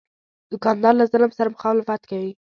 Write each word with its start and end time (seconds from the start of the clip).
دوکاندار 0.51 0.93
له 0.97 1.05
ظلم 1.11 1.31
سره 1.37 1.53
مخالفت 1.55 2.01
کوي. 2.11 2.31